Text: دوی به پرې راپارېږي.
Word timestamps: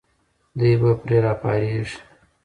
دوی 0.57 0.73
به 0.81 0.91
پرې 1.01 1.17
راپارېږي. 1.25 1.97